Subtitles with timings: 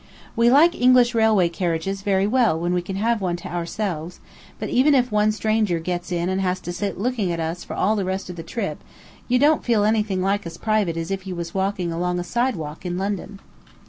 [0.35, 4.19] We like English railway carriages very well when we can have one to ourselves,
[4.57, 7.75] but if even one stranger gets in and has to sit looking at us for
[7.75, 8.83] all the rest of the trip
[9.27, 12.83] you don't feel anything like as private as if you was walking along a sidewalk
[12.83, 13.39] in London.